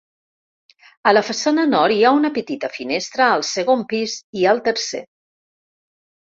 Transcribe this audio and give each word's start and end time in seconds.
A 1.09 1.11
la 1.11 1.21
façana 1.27 1.65
nord 1.73 1.95
hi 1.95 1.99
ha 2.07 2.13
una 2.19 2.31
petita 2.37 2.71
finestra 2.77 3.29
al 3.35 3.45
segon 3.51 3.85
pis 3.93 4.17
i 4.41 4.49
al 4.55 4.63
tercer. 4.71 5.05